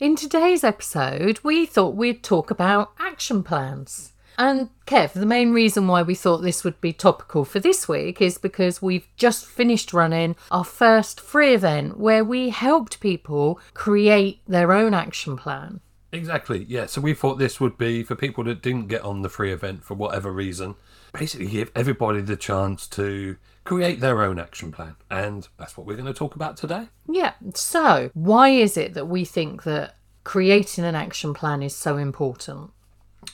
In 0.00 0.14
today's 0.14 0.62
episode, 0.62 1.40
we 1.42 1.66
thought 1.66 1.96
we'd 1.96 2.22
talk 2.22 2.52
about 2.52 2.92
action 3.00 3.42
plans. 3.42 4.12
And 4.38 4.68
Kev, 4.86 5.12
the 5.12 5.26
main 5.26 5.52
reason 5.52 5.88
why 5.88 6.02
we 6.02 6.14
thought 6.14 6.38
this 6.38 6.62
would 6.62 6.80
be 6.80 6.92
topical 6.92 7.44
for 7.44 7.58
this 7.58 7.88
week 7.88 8.22
is 8.22 8.38
because 8.38 8.80
we've 8.80 9.08
just 9.16 9.44
finished 9.44 9.92
running 9.92 10.36
our 10.52 10.62
first 10.62 11.20
free 11.20 11.52
event 11.52 11.98
where 11.98 12.22
we 12.22 12.50
helped 12.50 13.00
people 13.00 13.58
create 13.74 14.40
their 14.46 14.70
own 14.70 14.94
action 14.94 15.36
plan. 15.36 15.80
Exactly, 16.12 16.64
yeah. 16.68 16.86
So 16.86 17.00
we 17.00 17.12
thought 17.12 17.40
this 17.40 17.60
would 17.60 17.76
be 17.76 18.04
for 18.04 18.14
people 18.14 18.44
that 18.44 18.62
didn't 18.62 18.86
get 18.86 19.02
on 19.02 19.22
the 19.22 19.28
free 19.28 19.52
event 19.52 19.82
for 19.82 19.94
whatever 19.94 20.32
reason, 20.32 20.76
basically 21.12 21.48
give 21.48 21.72
everybody 21.74 22.20
the 22.20 22.36
chance 22.36 22.86
to 22.90 23.36
create 23.68 24.00
their 24.00 24.22
own 24.22 24.38
action 24.38 24.72
plan. 24.72 24.96
And 25.10 25.46
that's 25.58 25.76
what 25.76 25.86
we're 25.86 25.96
going 25.96 26.06
to 26.06 26.14
talk 26.14 26.34
about 26.34 26.56
today. 26.56 26.88
Yeah. 27.06 27.34
So, 27.54 28.10
why 28.14 28.48
is 28.48 28.78
it 28.78 28.94
that 28.94 29.08
we 29.08 29.26
think 29.26 29.64
that 29.64 29.96
creating 30.24 30.84
an 30.84 30.94
action 30.94 31.34
plan 31.34 31.62
is 31.62 31.76
so 31.76 31.98
important? 31.98 32.70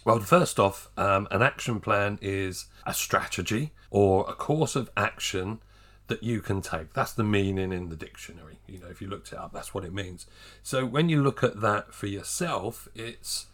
Well, 0.04 0.18
first 0.18 0.58
off, 0.58 0.90
um, 0.96 1.28
an 1.30 1.40
action 1.40 1.78
plan 1.78 2.18
is 2.20 2.66
a 2.84 2.92
strategy 2.92 3.70
or 3.90 4.28
a 4.28 4.32
course 4.32 4.74
of 4.74 4.90
action 4.96 5.60
that 6.08 6.24
you 6.24 6.40
can 6.40 6.60
take. 6.60 6.94
That's 6.94 7.12
the 7.12 7.22
meaning 7.22 7.72
in 7.72 7.88
the 7.88 7.96
dictionary. 7.96 8.58
You 8.66 8.80
know, 8.80 8.88
if 8.88 9.00
you 9.00 9.06
looked 9.06 9.32
it 9.32 9.38
up, 9.38 9.52
that's 9.52 9.72
what 9.72 9.84
it 9.84 9.94
means. 9.94 10.26
So 10.64 10.84
when 10.84 11.08
you 11.08 11.22
look 11.22 11.44
at 11.44 11.60
that 11.60 11.94
for 11.94 12.08
yourself, 12.08 12.88
it's 12.96 13.46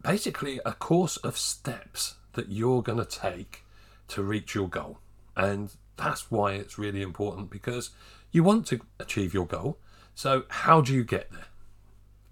basically 0.00 0.60
a 0.64 0.74
course 0.74 1.16
of 1.16 1.36
steps 1.36 2.14
that 2.34 2.50
you're 2.50 2.82
going 2.82 2.98
to 2.98 3.04
take 3.04 3.64
to 4.08 4.22
reach 4.22 4.54
your 4.54 4.68
goal. 4.68 4.98
And 5.36 5.70
that's 5.96 6.30
why 6.30 6.52
it's 6.52 6.78
really 6.78 7.02
important 7.02 7.50
because 7.50 7.90
you 8.30 8.42
want 8.42 8.66
to 8.66 8.80
achieve 8.98 9.32
your 9.32 9.46
goal. 9.46 9.78
So, 10.14 10.44
how 10.48 10.80
do 10.80 10.92
you 10.92 11.04
get 11.04 11.30
there? 11.32 11.46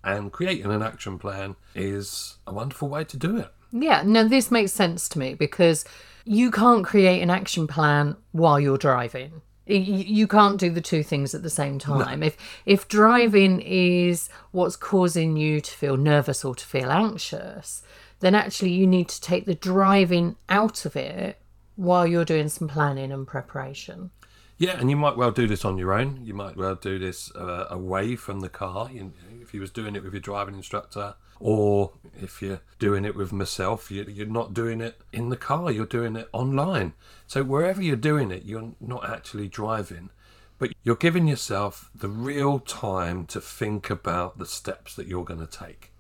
And 0.05 0.33
creating 0.33 0.71
an 0.71 0.83
action 0.83 1.19
plan 1.19 1.57
is 1.75 2.37
a 2.47 2.53
wonderful 2.53 2.89
way 2.89 3.05
to 3.05 3.17
do 3.17 3.37
it. 3.37 3.53
Yeah, 3.73 4.03
no, 4.05 4.27
this 4.27 4.51
makes 4.51 4.73
sense 4.73 5.09
to 5.11 5.19
me 5.19 5.35
because 5.35 5.85
you 6.25 6.51
can't 6.51 6.85
create 6.85 7.23
an 7.23 7.31
action 7.31 7.67
plan 7.67 8.17
while 8.33 8.61
you're 8.61 8.79
driving. 8.79 9.43
You 9.65 10.27
can't 10.27 10.59
do 10.59 10.71
the 10.71 10.81
two 10.81 11.05
things 11.05 11.35
at 11.35 11.45
the 11.45 11.51
same 11.51 11.79
time. 11.79 12.21
No. 12.21 12.27
If 12.27 12.37
if 12.67 12.89
driving 12.89 13.61
is 13.61 14.29
what's 14.51 14.75
causing 14.75 15.37
you 15.37 15.61
to 15.61 15.71
feel 15.71 15.97
nervous 15.97 16.45
or 16.45 16.55
to 16.57 16.67
feel 16.67 16.91
anxious, 16.91 17.83
then 18.21 18.35
actually 18.35 18.73
you 18.73 18.89
need 18.89 19.09
to 19.09 19.21
take 19.21 19.47
the 19.47 19.55
driving 19.55 20.37
out 20.49 20.85
of 20.85 20.97
it 20.97 21.42
while 21.83 22.07
you're 22.07 22.25
doing 22.25 22.49
some 22.49 22.69
planning 22.69 23.13
and 23.13 23.27
preparation. 23.27 24.11
Yeah, 24.57 24.79
and 24.79 24.89
you 24.89 24.97
might 24.97 25.17
well 25.17 25.33
do 25.33 25.49
this 25.49 25.65
on 25.65 25.77
your 25.79 25.93
own. 25.93 26.21
You 26.25 26.35
might 26.35 26.57
well 26.57 26.77
do 26.77 26.99
this 26.99 27.35
uh, 27.35 27.67
away 27.71 28.15
from 28.15 28.41
the 28.41 28.49
car. 28.49 28.89
You, 28.93 29.13
if 29.41 29.53
you 29.53 29.61
was 29.61 29.71
doing 29.71 29.97
it 29.97 30.05
with 30.05 30.13
your 30.13 30.21
driving 30.21 30.55
instructor, 30.55 31.15
or 31.41 31.95
if 32.21 32.41
you're 32.41 32.61
doing 32.79 33.05
it 33.05 33.17
with 33.17 33.33
myself, 33.33 33.91
you, 33.91 34.05
you're 34.05 34.27
not 34.27 34.55
doing 34.55 34.81
it 34.81 35.01
in 35.13 35.31
the 35.31 35.37
car. 35.37 35.73
You're 35.73 35.87
doing 35.87 36.15
it 36.15 36.29
online. 36.33 36.93
So 37.27 37.43
wherever 37.43 37.83
you're 37.83 37.97
doing 37.97 38.31
it, 38.31 38.45
you're 38.45 38.73
not 38.81 39.09
actually 39.09 39.49
driving, 39.49 40.11
but 40.59 40.71
you're 40.85 40.95
giving 40.95 41.27
yourself 41.27 41.91
the 41.93 42.09
real 42.09 42.61
time 42.61 43.27
to 43.27 43.41
think 43.41 43.91
about 43.91 44.39
the 44.39 44.47
steps 44.47 44.95
that 44.95 45.09
you're 45.09 45.25
going 45.25 45.45
to 45.45 45.59
take. 45.59 45.92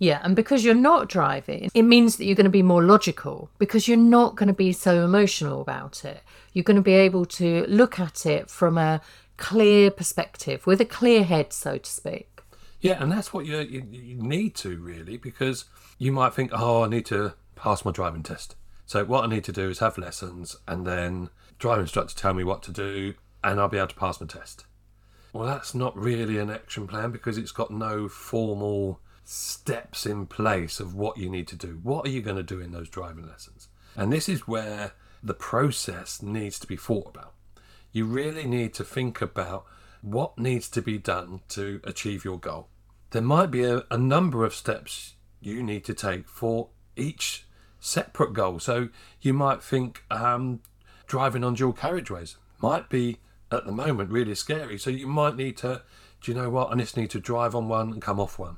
Yeah, 0.00 0.20
and 0.24 0.34
because 0.34 0.64
you're 0.64 0.74
not 0.74 1.10
driving, 1.10 1.70
it 1.74 1.82
means 1.82 2.16
that 2.16 2.24
you're 2.24 2.34
going 2.34 2.44
to 2.44 2.50
be 2.50 2.62
more 2.62 2.82
logical 2.82 3.50
because 3.58 3.86
you're 3.86 3.98
not 3.98 4.34
going 4.34 4.46
to 4.46 4.54
be 4.54 4.72
so 4.72 5.04
emotional 5.04 5.60
about 5.60 6.06
it. 6.06 6.22
You're 6.54 6.64
going 6.64 6.76
to 6.76 6.82
be 6.82 6.94
able 6.94 7.26
to 7.26 7.66
look 7.68 8.00
at 8.00 8.24
it 8.24 8.48
from 8.48 8.78
a 8.78 9.02
clear 9.36 9.90
perspective, 9.90 10.66
with 10.66 10.80
a 10.80 10.86
clear 10.86 11.22
head, 11.22 11.52
so 11.52 11.76
to 11.76 11.90
speak. 11.90 12.40
Yeah, 12.80 13.02
and 13.02 13.12
that's 13.12 13.34
what 13.34 13.44
you, 13.44 13.58
you, 13.58 13.86
you 13.90 14.16
need 14.16 14.54
to 14.56 14.78
really 14.78 15.18
because 15.18 15.66
you 15.98 16.12
might 16.12 16.32
think, 16.32 16.50
oh, 16.54 16.84
I 16.84 16.88
need 16.88 17.04
to 17.06 17.34
pass 17.54 17.84
my 17.84 17.90
driving 17.90 18.22
test. 18.22 18.56
So 18.86 19.04
what 19.04 19.24
I 19.24 19.26
need 19.26 19.44
to 19.44 19.52
do 19.52 19.68
is 19.68 19.80
have 19.80 19.98
lessons 19.98 20.56
and 20.66 20.86
then 20.86 21.28
driving 21.58 21.82
instructor 21.82 22.16
tell 22.16 22.32
me 22.32 22.42
what 22.42 22.62
to 22.64 22.72
do 22.72 23.12
and 23.44 23.60
I'll 23.60 23.68
be 23.68 23.76
able 23.76 23.88
to 23.88 23.94
pass 23.96 24.18
my 24.18 24.26
test. 24.26 24.64
Well, 25.34 25.46
that's 25.46 25.74
not 25.74 25.94
really 25.94 26.38
an 26.38 26.48
action 26.48 26.88
plan 26.88 27.10
because 27.10 27.36
it's 27.36 27.52
got 27.52 27.70
no 27.70 28.08
formal 28.08 28.98
steps 29.30 30.06
in 30.06 30.26
place 30.26 30.80
of 30.80 30.92
what 30.92 31.16
you 31.16 31.30
need 31.30 31.46
to 31.46 31.54
do. 31.54 31.78
What 31.84 32.04
are 32.04 32.10
you 32.10 32.20
going 32.20 32.36
to 32.36 32.42
do 32.42 32.60
in 32.60 32.72
those 32.72 32.88
driving 32.88 33.28
lessons? 33.28 33.68
And 33.94 34.12
this 34.12 34.28
is 34.28 34.48
where 34.48 34.92
the 35.22 35.34
process 35.34 36.20
needs 36.20 36.58
to 36.58 36.66
be 36.66 36.76
thought 36.76 37.06
about. 37.14 37.34
You 37.92 38.06
really 38.06 38.44
need 38.44 38.74
to 38.74 38.84
think 38.84 39.22
about 39.22 39.66
what 40.02 40.36
needs 40.36 40.68
to 40.70 40.82
be 40.82 40.98
done 40.98 41.42
to 41.50 41.80
achieve 41.84 42.24
your 42.24 42.40
goal. 42.40 42.70
There 43.10 43.22
might 43.22 43.52
be 43.52 43.62
a, 43.62 43.84
a 43.88 43.96
number 43.96 44.44
of 44.44 44.52
steps 44.52 45.14
you 45.40 45.62
need 45.62 45.84
to 45.84 45.94
take 45.94 46.28
for 46.28 46.70
each 46.96 47.46
separate 47.78 48.32
goal. 48.32 48.58
So 48.58 48.88
you 49.20 49.32
might 49.32 49.62
think 49.62 50.02
um, 50.10 50.60
driving 51.06 51.44
on 51.44 51.54
dual 51.54 51.72
carriageways 51.72 52.34
might 52.60 52.88
be 52.88 53.18
at 53.52 53.64
the 53.64 53.72
moment 53.72 54.10
really 54.10 54.34
scary. 54.34 54.76
So 54.76 54.90
you 54.90 55.06
might 55.06 55.36
need 55.36 55.56
to, 55.58 55.82
do 56.20 56.32
you 56.32 56.36
know 56.36 56.50
what? 56.50 56.72
I 56.72 56.76
just 56.76 56.96
need 56.96 57.10
to 57.10 57.20
drive 57.20 57.54
on 57.54 57.68
one 57.68 57.92
and 57.92 58.02
come 58.02 58.18
off 58.18 58.36
one 58.36 58.56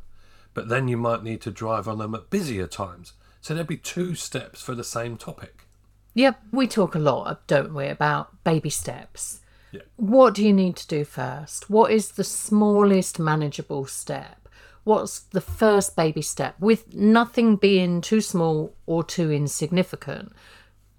but 0.55 0.69
then 0.69 0.89
you 0.89 0.97
might 0.97 1.23
need 1.23 1.41
to 1.43 1.51
drive 1.51 1.89
on 1.89 1.99
them 1.99 2.15
at 2.15 2.31
busier 2.31 2.67
times. 2.67 3.15
So 3.41 3.55
there'd 3.55 3.67
be 3.67 3.77
two 3.77 4.15
steps 4.15 4.63
for 4.63 4.75
the 4.75 4.85
same 4.85 5.17
topic. 5.17 5.67
Yep, 6.15 6.41
we 6.53 6.67
talk 6.67 6.95
a 6.95 6.99
lot, 6.99 7.47
don't 7.47 7.75
we, 7.75 7.89
about 7.89 8.45
baby 8.45 8.71
steps. 8.71 9.41
Yeah. 9.73 9.81
What 9.97 10.35
do 10.35 10.45
you 10.45 10.53
need 10.53 10.77
to 10.77 10.87
do 10.87 11.05
first? 11.05 11.71
What 11.71 11.91
is 11.91 12.13
the 12.13 12.25
smallest 12.25 13.19
manageable 13.19 13.87
step? 13.87 14.49
What's 14.85 15.21
the 15.21 15.41
first 15.41 15.97
baby 15.97 16.23
step 16.23 16.57
with 16.61 16.93
nothing 16.95 17.57
being 17.57 18.01
too 18.01 18.21
small 18.21 18.75
or 18.84 19.03
too 19.03 19.33
insignificant? 19.33 20.33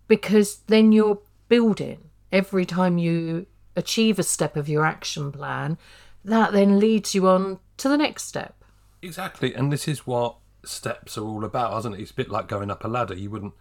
Because 0.07 0.57
then 0.67 0.91
you're 0.91 1.19
building 1.49 2.09
every 2.31 2.65
time 2.65 2.97
you 2.97 3.45
achieve 3.75 4.17
a 4.17 4.23
step 4.23 4.55
of 4.55 4.69
your 4.69 4.85
action 4.85 5.31
plan, 5.31 5.77
that 6.25 6.51
then 6.53 6.79
leads 6.79 7.13
you 7.13 7.27
on 7.27 7.59
to 7.77 7.89
the 7.89 7.97
next 7.97 8.23
step. 8.23 8.62
Exactly, 9.03 9.53
and 9.53 9.71
this 9.71 9.85
is 9.87 10.07
what 10.07 10.37
steps 10.63 11.17
are 11.17 11.25
all 11.25 11.43
about, 11.43 11.77
isn't 11.79 11.93
it? 11.93 11.99
It's 11.99 12.11
a 12.11 12.15
bit 12.15 12.29
like 12.29 12.47
going 12.47 12.71
up 12.71 12.85
a 12.85 12.87
ladder. 12.87 13.13
You 13.13 13.29
wouldn't, 13.29 13.53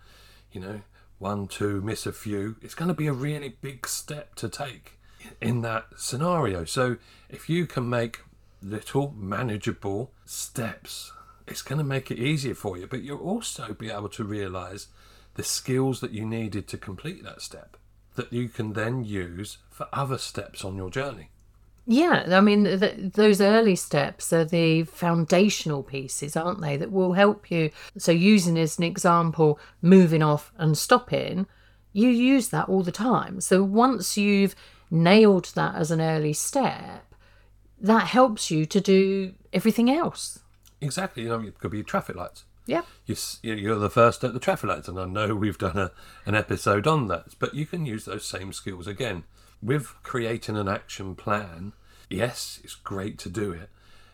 you 0.53 0.61
know, 0.61 0.83
one, 1.19 1.49
two, 1.49 1.81
miss 1.81 2.07
a 2.07 2.13
few. 2.13 2.55
It's 2.63 2.77
going 2.77 2.89
to 2.89 2.95
be 2.95 3.09
a 3.09 3.13
really 3.13 3.57
big 3.61 3.89
step 3.89 4.37
to 4.37 4.49
take 4.49 4.99
in 5.41 5.63
that 5.63 5.87
scenario. 5.97 6.65
So 6.65 6.97
if 7.29 7.51
you 7.51 7.67
can 7.67 7.91
make 7.91 8.21
little 8.63 9.15
manageable 9.19 10.13
steps, 10.25 11.11
it's 11.49 11.63
going 11.63 11.79
to 11.79 11.85
make 11.85 12.13
it 12.13 12.21
easier 12.21 12.55
for 12.55 12.79
you. 12.79 12.87
But 12.87 13.03
you'll 13.03 13.19
also 13.19 13.75
be 13.75 13.91
able 13.91 14.11
to 14.11 14.23
realize 14.23 14.87
the 15.35 15.43
skills 15.43 16.01
that 16.03 16.13
you 16.13 16.25
needed 16.25 16.69
to 16.69 16.79
complete 16.79 17.25
that 17.25 17.43
step 17.43 17.77
that 18.15 18.33
you 18.33 18.49
can 18.49 18.75
then 18.75 19.03
use 19.05 19.59
for 19.71 19.89
other 19.93 20.19
steps 20.19 20.65
on 20.65 20.77
your 20.77 20.91
journey. 20.91 21.31
Yeah, 21.84 22.25
I 22.31 22.41
mean, 22.41 23.11
those 23.14 23.40
early 23.40 23.75
steps 23.75 24.32
are 24.32 24.44
the 24.44 24.84
foundational 24.84 25.82
pieces, 25.82 26.37
aren't 26.37 26.61
they, 26.61 26.76
that 26.76 26.93
will 26.93 27.14
help 27.14 27.50
you. 27.50 27.70
So, 27.99 28.12
using 28.12 28.56
as 28.56 28.79
an 28.79 28.84
example, 28.84 29.58
moving 29.81 30.23
off 30.23 30.52
and 30.58 30.79
stopping, 30.79 31.46
you 31.93 32.08
use 32.08 32.50
that 32.50 32.69
all 32.69 32.82
the 32.82 32.93
time. 32.93 33.40
So, 33.40 33.64
once 33.64 34.17
you've 34.17 34.55
nailed 34.93 35.46
that 35.56 35.75
as 35.75 35.90
an 35.90 36.00
early 36.00 36.32
step, 36.32 37.05
that 37.81 38.06
helps 38.06 38.50
you 38.50 38.64
to 38.67 38.81
do 38.81 39.35
everything 39.52 39.90
else. 39.90 40.38
Exactly. 40.81 41.25
You 41.25 41.31
know, 41.31 41.40
it 41.40 41.58
could 41.58 41.73
be 41.73 41.82
traffic 41.82 42.14
lights. 42.14 42.44
Yeah. 42.64 42.82
You're 43.43 43.78
the 43.78 43.90
first 43.90 44.23
at 44.23 44.35
the 44.35 44.38
traffic 44.38 44.70
lights, 44.70 44.87
and 44.87 45.00
I 45.00 45.06
know 45.06 45.35
we've 45.35 45.58
done 45.58 45.76
a, 45.76 45.90
an 46.26 46.37
episode 46.37 46.87
on 46.87 47.08
that, 47.08 47.35
but 47.40 47.55
you 47.55 47.67
can 47.67 47.87
use 47.87 48.05
those 48.05 48.25
same 48.25 48.52
skills 48.52 48.87
again 48.87 49.25
with 49.62 49.94
creating 50.03 50.56
an 50.56 50.69
action 50.69 51.14
plan, 51.14 51.73
yes, 52.11 52.61
it's 52.64 52.75
great 52.75 53.19
to 53.19 53.29
do 53.29 53.53
it, 53.53 53.70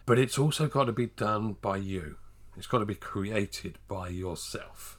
but 0.07 0.19
it's 0.19 0.39
also 0.39 0.67
got 0.67 0.85
to 0.85 0.93
be 0.93 1.07
done 1.07 1.57
by 1.61 1.79
you. 1.79 2.17
It's 2.57 2.67
got 2.67 2.79
to 2.79 2.87
be 2.87 2.95
created 2.95 3.79
by 3.89 4.09
yourself. 4.09 4.99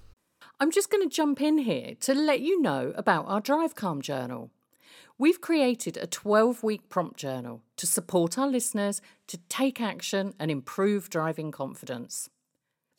I'm 0.60 0.72
just 0.72 0.90
going 0.90 1.08
to 1.08 1.16
jump 1.16 1.42
in 1.42 1.60
here 1.60 1.96
to 2.02 2.14
let 2.14 2.42
you 2.42 2.62
know 2.62 2.94
about 2.96 3.26
our 3.28 3.40
Drive 3.40 3.76
Calm 3.76 4.02
journal. 4.02 4.52
We've 5.18 5.42
created 5.42 5.98
a 5.98 6.08
12 6.08 6.64
week 6.64 6.90
prompt 6.90 7.18
journal 7.18 7.62
to 7.78 7.86
support 7.86 8.38
our 8.38 8.48
listeners 8.48 9.02
to 9.28 9.38
take 9.50 9.82
action 9.82 10.34
and 10.40 10.50
improve 10.50 11.10
driving 11.10 11.52
confidence. 11.52 12.30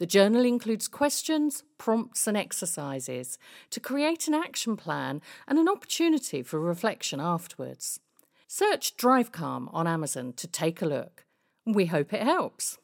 The 0.01 0.07
journal 0.07 0.47
includes 0.47 0.89
questions, 0.89 1.63
prompts, 1.77 2.27
and 2.27 2.35
exercises 2.35 3.37
to 3.69 3.81
create 3.81 4.29
an 4.29 4.33
action 4.33 4.75
plan 4.75 5.21
and 5.47 5.59
an 5.59 5.69
opportunity 5.69 6.43
for 6.43 6.59
reflection 6.59 7.21
afterwards. 7.21 8.01
Search 8.49 8.97
Drive 8.97 9.31
Calm 9.31 9.69
on 9.75 9.87
Amazon 9.87 10.33
to 10.39 10.47
take 10.47 10.81
a 10.81 10.87
look. 10.87 11.27
We 11.67 11.85
hope 11.85 12.15
it 12.15 12.23
helps. 12.23 12.79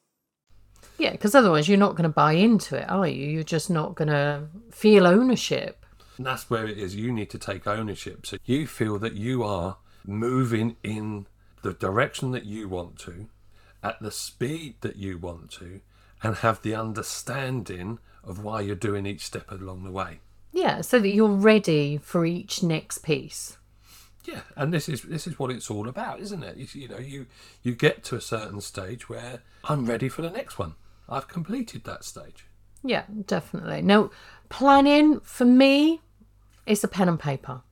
Yeah, 0.99 1.13
because 1.13 1.35
otherwise 1.35 1.71
you're 1.71 1.79
not 1.79 1.93
going 1.93 2.03
to 2.03 2.11
buy 2.11 2.33
into 2.33 2.77
it, 2.77 2.91
are 2.91 3.09
you? 3.09 3.31
You're 3.31 3.43
just 3.45 3.71
not 3.71 3.95
going 3.95 4.09
to 4.09 4.49
feel 4.71 5.07
ownership. 5.07 5.87
And 6.19 6.27
that's 6.27 6.51
where 6.51 6.67
it 6.67 6.77
is. 6.77 6.95
You 6.95 7.13
need 7.13 7.31
to 7.31 7.39
take 7.39 7.67
ownership. 7.67 8.27
So 8.27 8.37
you 8.45 8.67
feel 8.67 8.99
that 8.99 9.15
you 9.15 9.43
are 9.43 9.79
moving 10.05 10.77
in 10.83 11.29
the 11.63 11.73
direction 11.73 12.33
that 12.33 12.45
you 12.45 12.69
want 12.69 12.99
to, 12.99 13.29
at 13.83 14.03
the 14.03 14.11
speed 14.11 14.77
that 14.83 14.97
you 14.97 15.17
want 15.17 15.51
to, 15.53 15.81
and 16.23 16.37
have 16.37 16.63
the 16.63 16.75
understanding 16.75 17.99
of 18.25 18.43
why 18.43 18.61
you're 18.61 18.75
doing 18.75 19.07
each 19.07 19.25
step 19.25 19.51
along 19.51 19.85
the 19.85 19.91
way. 19.91 20.21
Yeah, 20.53 20.81
so 20.81 20.99
that 20.99 21.15
you're 21.15 21.29
ready 21.29 21.99
for 21.99 22.25
each 22.25 22.63
next 22.63 22.99
piece. 22.99 23.59
Yeah, 24.25 24.41
and 24.57 24.73
this 24.73 24.89
is 24.89 25.03
this 25.03 25.27
is 25.27 25.39
what 25.39 25.51
it's 25.51 25.71
all 25.71 25.89
about, 25.89 26.21
isn't 26.21 26.43
it? 26.43 26.57
You, 26.57 26.67
you 26.73 26.89
know, 26.89 26.99
you 26.99 27.27
you 27.63 27.75
get 27.75 28.03
to 28.05 28.17
a 28.17 28.21
certain 28.21 28.61
stage 28.61 29.09
where 29.09 29.43
I'm 29.65 29.87
ready 29.87 30.09
for 30.09 30.23
the 30.23 30.31
next 30.31 30.59
one. 30.59 30.75
I've 31.09 31.29
completed 31.29 31.85
that 31.85 32.05
stage. 32.05 32.47
Yeah, 32.83 33.05
definitely. 33.27 33.83
Now, 33.83 34.11
planning 34.49 35.21
for 35.21 35.45
me 35.45 36.01
is 36.67 36.83
a 36.83 36.89
pen 36.89 37.09
and 37.09 37.21
paper, 37.21 37.63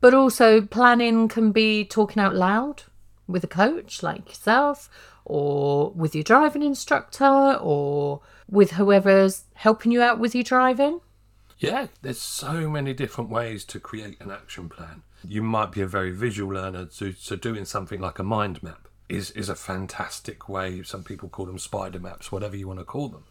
but 0.00 0.12
also 0.12 0.60
planning 0.60 1.28
can 1.28 1.52
be 1.52 1.84
talking 1.84 2.22
out 2.22 2.34
loud 2.34 2.82
with 3.26 3.44
a 3.44 3.48
coach 3.48 4.02
like 4.02 4.28
yourself, 4.28 4.90
or 5.24 5.90
with 5.90 6.14
your 6.14 6.24
driving 6.24 6.62
instructor, 6.62 7.56
or 7.60 8.20
with 8.48 8.72
whoever's 8.72 9.44
helping 9.54 9.92
you 9.92 10.02
out 10.02 10.18
with 10.18 10.34
your 10.34 10.44
driving. 10.44 11.00
Yeah, 11.58 11.86
there's 12.02 12.20
so 12.20 12.68
many 12.68 12.92
different 12.92 13.30
ways 13.30 13.64
to 13.66 13.78
create 13.78 14.20
an 14.20 14.30
action 14.32 14.68
plan. 14.68 15.02
You 15.26 15.42
might 15.42 15.70
be 15.70 15.80
a 15.80 15.86
very 15.86 16.10
visual 16.10 16.52
learner, 16.52 16.88
so, 16.90 17.12
so 17.12 17.36
doing 17.36 17.64
something 17.64 18.00
like 18.00 18.18
a 18.18 18.24
mind 18.24 18.62
map 18.62 18.88
is, 19.08 19.30
is 19.30 19.48
a 19.48 19.54
fantastic 19.54 20.48
way. 20.48 20.82
Some 20.82 21.04
people 21.04 21.28
call 21.28 21.46
them 21.46 21.60
spider 21.60 22.00
maps, 22.00 22.32
whatever 22.32 22.56
you 22.56 22.66
want 22.66 22.80
to 22.80 22.84
call 22.84 23.08
them. 23.08 23.24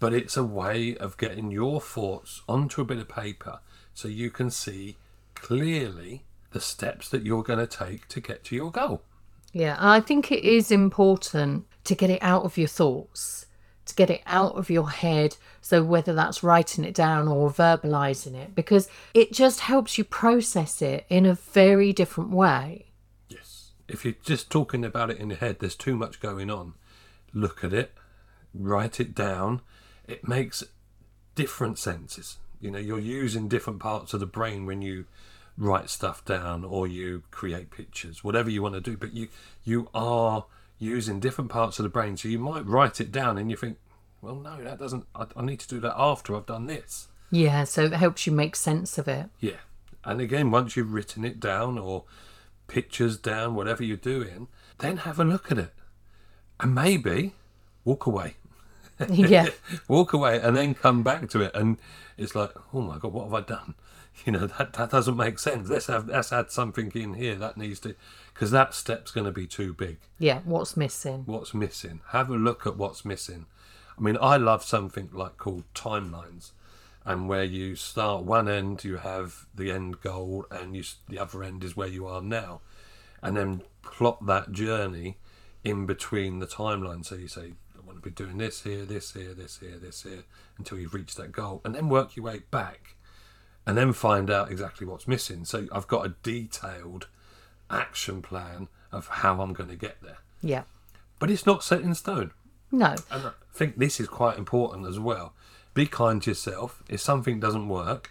But 0.00 0.12
it's 0.12 0.36
a 0.36 0.42
way 0.42 0.96
of 0.96 1.16
getting 1.16 1.52
your 1.52 1.80
thoughts 1.80 2.42
onto 2.48 2.80
a 2.80 2.84
bit 2.84 2.98
of 2.98 3.08
paper 3.08 3.60
so 3.94 4.08
you 4.08 4.30
can 4.30 4.50
see 4.50 4.96
clearly 5.36 6.24
the 6.50 6.60
steps 6.60 7.08
that 7.10 7.24
you're 7.24 7.44
going 7.44 7.60
to 7.60 7.66
take 7.66 8.08
to 8.08 8.20
get 8.20 8.42
to 8.44 8.56
your 8.56 8.72
goal. 8.72 9.02
Yeah, 9.52 9.76
I 9.78 10.00
think 10.00 10.32
it 10.32 10.44
is 10.44 10.70
important 10.70 11.66
to 11.84 11.94
get 11.94 12.10
it 12.10 12.22
out 12.22 12.44
of 12.44 12.56
your 12.56 12.68
thoughts, 12.68 13.46
to 13.84 13.94
get 13.94 14.08
it 14.08 14.22
out 14.26 14.56
of 14.56 14.70
your 14.70 14.90
head. 14.90 15.36
So, 15.60 15.84
whether 15.84 16.14
that's 16.14 16.42
writing 16.42 16.84
it 16.84 16.94
down 16.94 17.28
or 17.28 17.50
verbalizing 17.50 18.34
it, 18.34 18.54
because 18.54 18.88
it 19.12 19.32
just 19.32 19.60
helps 19.60 19.98
you 19.98 20.04
process 20.04 20.80
it 20.80 21.04
in 21.08 21.26
a 21.26 21.34
very 21.34 21.92
different 21.92 22.30
way. 22.30 22.86
Yes. 23.28 23.72
If 23.88 24.04
you're 24.04 24.14
just 24.24 24.50
talking 24.50 24.84
about 24.84 25.10
it 25.10 25.18
in 25.18 25.30
your 25.30 25.38
head, 25.38 25.58
there's 25.58 25.76
too 25.76 25.96
much 25.96 26.20
going 26.20 26.50
on. 26.50 26.74
Look 27.34 27.62
at 27.62 27.74
it, 27.74 27.92
write 28.54 29.00
it 29.00 29.14
down. 29.14 29.60
It 30.06 30.26
makes 30.26 30.64
different 31.34 31.78
senses. 31.78 32.38
You 32.60 32.70
know, 32.70 32.78
you're 32.78 32.98
using 32.98 33.48
different 33.48 33.80
parts 33.80 34.14
of 34.14 34.20
the 34.20 34.26
brain 34.26 34.66
when 34.66 34.82
you 34.82 35.06
write 35.56 35.90
stuff 35.90 36.24
down 36.24 36.64
or 36.64 36.86
you 36.86 37.22
create 37.30 37.70
pictures, 37.70 38.24
whatever 38.24 38.50
you 38.50 38.62
want 38.62 38.74
to 38.74 38.80
do. 38.80 38.96
But 38.96 39.12
you 39.12 39.28
you 39.64 39.88
are 39.94 40.46
using 40.78 41.20
different 41.20 41.50
parts 41.50 41.78
of 41.78 41.84
the 41.84 41.88
brain. 41.88 42.16
So 42.16 42.28
you 42.28 42.38
might 42.38 42.66
write 42.66 43.00
it 43.00 43.12
down 43.12 43.38
and 43.38 43.50
you 43.50 43.56
think, 43.56 43.78
well, 44.20 44.34
no, 44.34 44.62
that 44.62 44.78
doesn't. 44.78 45.06
I, 45.14 45.26
I 45.36 45.42
need 45.42 45.60
to 45.60 45.68
do 45.68 45.80
that 45.80 45.94
after 45.96 46.34
I've 46.34 46.46
done 46.46 46.66
this. 46.66 47.08
Yeah, 47.30 47.64
so 47.64 47.84
it 47.84 47.94
helps 47.94 48.26
you 48.26 48.32
make 48.32 48.56
sense 48.56 48.98
of 48.98 49.08
it. 49.08 49.26
Yeah. 49.40 49.60
And 50.04 50.20
again, 50.20 50.50
once 50.50 50.76
you've 50.76 50.92
written 50.92 51.24
it 51.24 51.40
down 51.40 51.78
or 51.78 52.04
pictures 52.66 53.16
down, 53.16 53.54
whatever 53.54 53.82
you're 53.82 53.96
doing, 53.96 54.48
then 54.78 54.98
have 54.98 55.18
a 55.18 55.24
look 55.24 55.50
at 55.50 55.58
it. 55.58 55.72
And 56.60 56.74
maybe 56.74 57.32
walk 57.84 58.06
away. 58.06 58.34
Yeah. 59.08 59.48
walk 59.88 60.12
away 60.12 60.38
and 60.40 60.56
then 60.56 60.74
come 60.74 61.02
back 61.02 61.28
to 61.30 61.40
it. 61.40 61.50
And 61.56 61.78
it's 62.22 62.34
like, 62.34 62.50
oh 62.72 62.80
my 62.80 62.98
God, 62.98 63.12
what 63.12 63.24
have 63.24 63.34
I 63.34 63.40
done? 63.40 63.74
You 64.26 64.32
know, 64.32 64.46
that, 64.46 64.74
that 64.74 64.90
doesn't 64.90 65.16
make 65.16 65.38
sense. 65.38 65.70
Let's 65.70 65.86
have 65.86 66.06
let's 66.06 66.34
add 66.34 66.50
something 66.50 66.92
in 66.94 67.14
here 67.14 67.34
that 67.36 67.56
needs 67.56 67.80
to, 67.80 67.94
because 68.34 68.50
that 68.50 68.74
step's 68.74 69.10
going 69.10 69.24
to 69.24 69.32
be 69.32 69.46
too 69.46 69.72
big. 69.72 70.00
Yeah, 70.18 70.40
what's 70.44 70.76
missing? 70.76 71.22
What's 71.24 71.54
missing? 71.54 72.00
Have 72.08 72.28
a 72.28 72.36
look 72.36 72.66
at 72.66 72.76
what's 72.76 73.06
missing. 73.06 73.46
I 73.98 74.02
mean, 74.02 74.18
I 74.20 74.36
love 74.36 74.64
something 74.64 75.08
like 75.14 75.38
called 75.38 75.64
timelines, 75.74 76.50
and 77.06 77.26
where 77.26 77.42
you 77.42 77.74
start 77.74 78.24
one 78.24 78.50
end, 78.50 78.84
you 78.84 78.98
have 78.98 79.46
the 79.54 79.70
end 79.70 80.02
goal, 80.02 80.44
and 80.50 80.76
you, 80.76 80.84
the 81.08 81.18
other 81.18 81.42
end 81.42 81.64
is 81.64 81.74
where 81.74 81.88
you 81.88 82.06
are 82.06 82.20
now, 82.20 82.60
and 83.22 83.34
then 83.34 83.62
plot 83.80 84.26
that 84.26 84.52
journey 84.52 85.16
in 85.64 85.86
between 85.86 86.38
the 86.38 86.46
timeline. 86.46 87.02
So 87.02 87.14
you 87.14 87.28
say, 87.28 87.40
I 87.42 87.44
want 87.44 87.54
to 87.71 87.71
be 88.02 88.10
doing 88.10 88.38
this 88.38 88.62
here, 88.62 88.84
this 88.84 89.12
here, 89.12 89.34
this 89.34 89.58
here, 89.58 89.78
this 89.78 90.02
here, 90.02 90.24
until 90.58 90.78
you've 90.78 90.94
reached 90.94 91.16
that 91.16 91.32
goal, 91.32 91.60
and 91.64 91.74
then 91.74 91.88
work 91.88 92.16
your 92.16 92.26
way 92.26 92.42
back, 92.50 92.96
and 93.66 93.76
then 93.76 93.92
find 93.92 94.30
out 94.30 94.50
exactly 94.50 94.86
what's 94.86 95.08
missing. 95.08 95.44
So 95.44 95.66
I've 95.72 95.86
got 95.86 96.06
a 96.06 96.14
detailed 96.22 97.06
action 97.70 98.22
plan 98.22 98.68
of 98.90 99.08
how 99.08 99.40
I'm 99.40 99.52
going 99.52 99.70
to 99.70 99.76
get 99.76 100.02
there, 100.02 100.18
Yeah. 100.42 100.62
but 101.18 101.30
it's 101.30 101.46
not 101.46 101.64
set 101.64 101.80
in 101.80 101.94
stone. 101.94 102.32
No. 102.70 102.94
And 103.10 103.26
I 103.26 103.30
think 103.54 103.78
this 103.78 104.00
is 104.00 104.08
quite 104.08 104.38
important 104.38 104.86
as 104.86 104.98
well. 104.98 105.34
Be 105.74 105.86
kind 105.86 106.20
to 106.22 106.30
yourself. 106.30 106.82
If 106.88 107.00
something 107.00 107.38
doesn't 107.40 107.68
work 107.68 108.10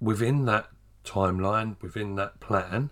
within 0.00 0.44
that 0.46 0.68
timeline, 1.04 1.80
within 1.82 2.14
that 2.16 2.40
plan, 2.40 2.90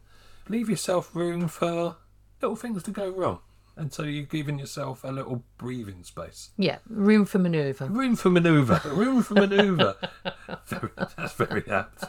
leave 0.48 0.68
yourself 0.68 1.14
room 1.14 1.48
for 1.48 1.96
little 2.40 2.56
things 2.56 2.82
to 2.84 2.90
go 2.90 3.10
wrong. 3.10 3.40
And 3.78 3.92
so 3.92 4.02
you're 4.02 4.24
giving 4.24 4.58
yourself 4.58 5.04
a 5.04 5.08
little 5.12 5.44
breathing 5.56 6.02
space. 6.02 6.50
Yeah, 6.58 6.78
room 6.88 7.24
for 7.24 7.38
manoeuvre. 7.38 7.86
Room 7.86 8.16
for 8.16 8.28
manoeuvre. 8.28 8.80
room 8.92 9.22
for 9.22 9.34
manoeuvre. 9.34 9.96
Very- 10.66 10.90
That's 11.16 11.32
very 11.34 11.64
apt. 11.70 12.04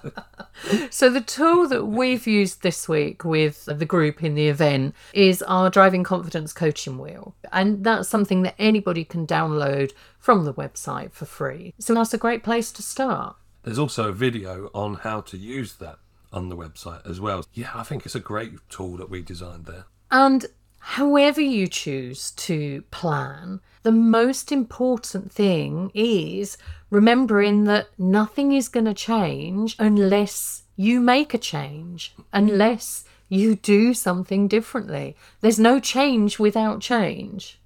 So, 0.89 1.09
the 1.09 1.21
tool 1.21 1.67
that 1.69 1.85
we've 1.85 2.25
used 2.27 2.63
this 2.63 2.89
week 2.89 3.23
with 3.23 3.65
the 3.65 3.85
group 3.85 4.23
in 4.23 4.33
the 4.35 4.47
event 4.49 4.95
is 5.13 5.41
our 5.43 5.69
driving 5.69 6.03
confidence 6.03 6.51
coaching 6.53 6.97
wheel. 6.97 7.35
And 7.51 7.83
that's 7.83 8.09
something 8.09 8.41
that 8.41 8.55
anybody 8.59 9.05
can 9.05 9.25
download 9.27 9.91
from 10.17 10.43
the 10.45 10.53
website 10.53 11.11
for 11.13 11.25
free. 11.25 11.73
So, 11.79 11.93
that's 11.93 12.13
a 12.13 12.17
great 12.17 12.43
place 12.43 12.71
to 12.73 12.81
start. 12.81 13.35
There's 13.63 13.79
also 13.79 14.09
a 14.09 14.13
video 14.13 14.69
on 14.73 14.95
how 14.95 15.21
to 15.21 15.37
use 15.37 15.75
that 15.75 15.99
on 16.33 16.49
the 16.49 16.57
website 16.57 17.07
as 17.09 17.19
well. 17.21 17.45
Yeah, 17.53 17.71
I 17.75 17.83
think 17.83 18.05
it's 18.05 18.15
a 18.15 18.19
great 18.19 18.53
tool 18.69 18.97
that 18.97 19.09
we 19.09 19.21
designed 19.21 19.65
there. 19.65 19.85
And 20.11 20.45
however 20.79 21.41
you 21.41 21.67
choose 21.67 22.31
to 22.31 22.83
plan, 22.91 23.61
the 23.83 23.91
most 23.91 24.51
important 24.51 25.31
thing 25.31 25.91
is 25.93 26.57
remembering 26.89 27.65
that 27.65 27.87
nothing 27.97 28.51
is 28.51 28.67
going 28.67 28.85
to 28.85 28.93
change 28.93 29.75
unless 29.79 30.63
you 30.75 30.99
make 30.99 31.33
a 31.33 31.37
change, 31.37 32.15
unless 32.33 33.05
you 33.29 33.55
do 33.55 33.93
something 33.93 34.47
differently. 34.47 35.15
There's 35.41 35.59
no 35.59 35.79
change 35.79 36.39
without 36.39 36.81
change. 36.81 37.59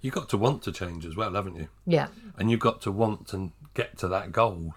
You've 0.00 0.14
got 0.14 0.30
to 0.30 0.38
want 0.38 0.62
to 0.62 0.72
change 0.72 1.04
as 1.04 1.14
well, 1.14 1.34
haven't 1.34 1.56
you? 1.56 1.68
Yeah. 1.86 2.08
and 2.38 2.50
you've 2.50 2.60
got 2.60 2.80
to 2.82 2.92
want 2.92 3.28
to 3.28 3.52
get 3.74 3.98
to 3.98 4.08
that 4.08 4.32
goal. 4.32 4.74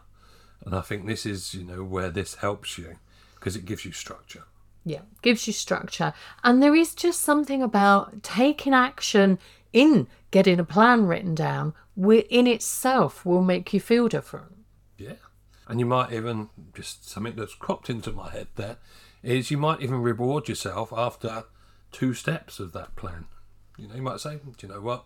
And 0.66 0.76
I 0.76 0.82
think 0.82 1.06
this 1.06 1.26
is, 1.26 1.54
you 1.54 1.64
know, 1.64 1.84
where 1.84 2.10
this 2.10 2.36
helps 2.36 2.78
you 2.78 2.98
because 3.36 3.56
it 3.56 3.66
gives 3.66 3.86
you 3.86 3.92
structure. 3.92 4.44
Yeah, 4.86 5.02
gives 5.22 5.48
you 5.48 5.54
structure. 5.54 6.14
And 6.44 6.62
there 6.62 6.76
is 6.76 6.94
just 6.94 7.22
something 7.22 7.62
about 7.62 8.22
taking 8.22 8.74
action 8.74 9.40
in 9.72 10.08
getting 10.32 10.60
a 10.60 10.66
plan 10.66 11.06
written 11.06 11.36
down, 11.36 11.74
in 11.96 12.48
itself 12.48 13.26
will 13.26 13.42
make 13.42 13.74
you 13.74 13.80
feel 13.80 14.08
different. 14.08 14.56
Yeah. 14.98 15.14
And 15.68 15.80
you 15.80 15.86
might 15.86 16.12
even, 16.12 16.50
just 16.76 17.10
something 17.10 17.36
that's 17.36 17.56
cropped 17.56 17.90
into 17.90 18.12
my 18.12 18.30
head 18.30 18.48
there, 18.56 18.78
is 19.22 19.52
you 19.52 19.58
might 19.58 19.82
even 19.82 20.02
reward 20.02 20.50
yourself 20.50 20.92
after 20.92 21.46
two 21.92 22.14
steps 22.14 22.60
of 22.60 22.74
that 22.74 22.96
plan. 22.96 23.26
You 23.78 23.88
know, 23.88 23.96
you 23.96 24.02
might 24.02 24.20
say, 24.20 24.36
do 24.36 24.68
you 24.68 24.74
know 24.74 24.82
what? 24.82 25.06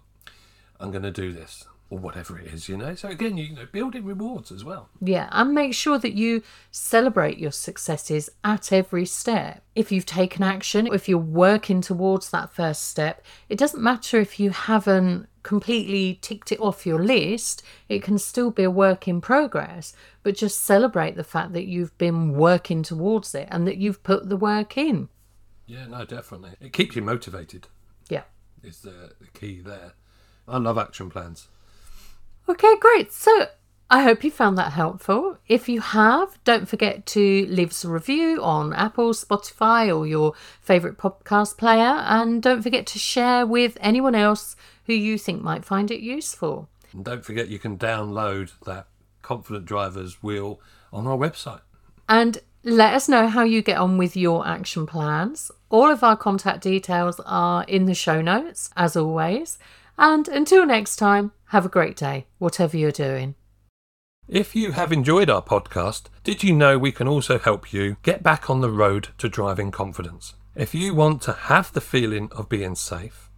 I'm 0.80 0.92
going 0.92 1.04
to 1.04 1.12
do 1.12 1.32
this. 1.32 1.66
Or 1.90 2.00
whatever 2.00 2.38
it 2.38 2.48
is, 2.48 2.68
you 2.68 2.76
know. 2.76 2.96
So 2.96 3.08
again, 3.08 3.38
you 3.38 3.56
know, 3.56 3.66
building 3.72 4.04
rewards 4.04 4.52
as 4.52 4.66
well. 4.66 4.90
Yeah, 5.00 5.30
and 5.32 5.54
make 5.54 5.74
sure 5.74 5.98
that 5.98 6.14
you 6.14 6.44
celebrate 6.70 7.38
your 7.38 7.52
successes 7.52 8.30
at 8.44 8.74
every 8.74 9.06
step. 9.06 9.64
If 9.74 9.90
you've 9.90 10.06
taken 10.06 10.44
action, 10.44 10.88
if 10.88 11.08
you're 11.08 11.18
working 11.18 11.80
towards 11.80 12.30
that 12.32 12.52
first 12.52 12.90
step, 12.90 13.24
it 13.48 13.58
doesn't 13.58 13.82
matter 13.82 14.20
if 14.20 14.38
you 14.38 14.50
haven't 14.50 15.30
completely 15.44 16.20
ticked 16.22 16.52
it 16.52 16.60
off 16.60 16.86
your 16.86 17.02
list, 17.02 17.64
it 17.88 18.04
can 18.04 18.18
still 18.18 18.52
be 18.52 18.64
a 18.64 18.70
work 18.70 19.08
in 19.08 19.22
progress. 19.22 19.94
But 20.24 20.36
just 20.36 20.66
celebrate 20.66 21.16
the 21.16 21.24
fact 21.24 21.54
that 21.54 21.68
you've 21.68 21.98
been 21.98 22.34
working 22.34 22.84
towards 22.84 23.34
it 23.34 23.48
and 23.50 23.66
that 23.66 23.78
you've 23.78 24.04
put 24.04 24.28
the 24.28 24.36
work 24.36 24.78
in. 24.78 25.08
Yeah, 25.66 25.88
no, 25.88 26.04
definitely. 26.04 26.52
It 26.60 26.74
keeps 26.74 26.98
you 26.98 27.02
motivated. 27.02 27.68
Yeah. 28.10 28.24
Is 28.62 28.80
the, 28.82 29.14
the 29.22 29.28
key 29.34 29.62
there. 29.62 29.94
I 30.50 30.58
love 30.58 30.78
action 30.78 31.10
plans. 31.10 31.48
Okay, 32.50 32.76
great. 32.80 33.12
So 33.12 33.48
I 33.90 34.04
hope 34.04 34.24
you 34.24 34.32
found 34.32 34.58
that 34.58 34.74
helpful. 34.74 35.38
If 35.48 35.70
you 35.70 35.80
have, 35.80 36.38
don't 36.44 36.68
forget 36.68 37.06
to 37.08 37.46
leave 37.48 37.70
us 37.70 37.86
a 37.86 37.90
review 37.90 38.44
on 38.44 38.74
Apple, 38.74 39.12
Spotify, 39.12 39.96
or 39.96 40.06
your 40.06 40.34
favourite 40.62 40.98
podcast 40.98 41.58
player. 41.58 42.04
And 42.06 42.42
don't 42.42 42.62
forget 42.62 42.86
to 42.88 43.00
share 43.00 43.46
with 43.46 43.78
anyone 43.80 44.16
else 44.16 44.56
who 44.86 44.94
you 44.94 45.18
think 45.18 45.42
might 45.42 45.64
find 45.64 45.90
it 45.90 46.02
useful. 46.02 46.70
And 46.92 47.06
don't 47.06 47.24
forget 47.24 47.48
you 47.48 47.60
can 47.60 47.78
download 47.78 48.52
that 48.66 48.88
Confident 49.22 49.66
Drivers 49.66 50.22
wheel 50.22 50.60
on 50.92 51.08
our 51.08 51.18
website. 51.18 51.62
And 52.10 52.40
let 52.64 52.94
us 52.94 53.08
know 53.08 53.28
how 53.28 53.44
you 53.44 53.62
get 53.62 53.78
on 53.78 53.98
with 53.98 54.18
your 54.18 54.46
action 54.46 54.86
plans. 54.86 55.50
All 55.70 55.90
of 55.90 56.04
our 56.04 56.18
contact 56.18 56.62
details 56.64 57.22
are 57.26 57.64
in 57.64 57.86
the 57.86 57.94
show 57.94 58.22
notes, 58.22 58.70
as 58.76 58.98
always. 58.98 59.58
And 59.98 60.28
until 60.28 60.66
next 60.66 60.98
time, 60.98 61.32
have 61.48 61.66
a 61.66 61.70
great 61.70 61.96
day, 61.96 62.26
whatever 62.40 62.76
you're 62.76 62.92
doing. 62.92 63.36
If 64.28 64.56
you 64.56 64.74
have 64.74 64.92
enjoyed 64.92 65.30
our 65.30 65.42
podcast, 65.42 66.08
did 66.24 66.44
you 66.44 66.54
know 66.54 66.78
we 66.78 66.92
can 66.92 67.08
also 67.08 67.40
help 67.40 67.72
you 67.72 67.96
get 68.04 68.22
back 68.22 68.50
on 68.50 68.60
the 68.60 68.70
road 68.70 69.10
to 69.20 69.30
driving 69.30 69.72
confidence? 69.72 70.36
If 70.54 70.76
you 70.76 70.94
want 70.94 71.22
to 71.22 71.34
have 71.34 71.72
the 71.72 71.80
feeling 71.80 72.30
of 72.36 72.50
being 72.50 72.76
safe, 72.76 73.30